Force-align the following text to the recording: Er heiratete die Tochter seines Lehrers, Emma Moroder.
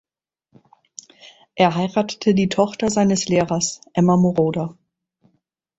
Er 1.53 1.75
heiratete 1.75 2.33
die 2.33 2.49
Tochter 2.49 2.89
seines 2.89 3.27
Lehrers, 3.27 3.81
Emma 3.93 4.17
Moroder. 4.17 4.75